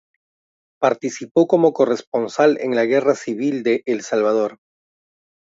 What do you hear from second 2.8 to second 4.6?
guerra civil de El Salvador.